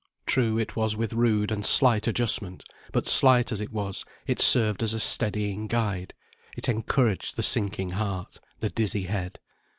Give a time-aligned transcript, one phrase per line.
[0.25, 4.81] True, it was with rude and slight adjustment: but, slight as it was, it served
[4.81, 6.15] as a steadying guide;
[6.57, 9.37] it encouraged the sinking heart, the dizzy head.